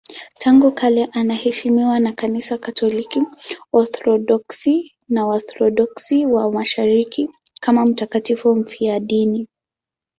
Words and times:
Tangu 0.39 0.71
kale 0.71 1.09
anaheshimiwa 1.11 1.99
na 1.99 2.11
Kanisa 2.11 2.57
Katoliki, 2.57 3.21
Waorthodoksi 3.73 4.95
na 5.09 5.25
Waorthodoksi 5.25 6.25
wa 6.25 6.51
Mashariki 6.51 7.29
kama 7.59 7.85
mtakatifu 7.85 8.55
mfiadini. 8.55 9.47